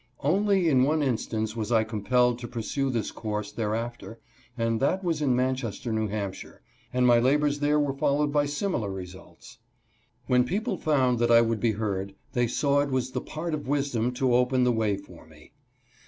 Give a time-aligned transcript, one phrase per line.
[0.23, 4.19] Only in one instance was I compelled to pursue this course thereafter,
[4.57, 6.11] and that was in Manches ter, N.
[6.11, 6.43] H.,
[6.91, 9.59] and my labors there were followed by similar results.
[10.25, 13.67] When people found that I would be heard, they saw it was the part of
[13.67, 15.51] wisdom to open the way for me.